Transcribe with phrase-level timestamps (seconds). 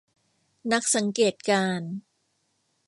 [0.71, 1.91] นักสังเกตการณ์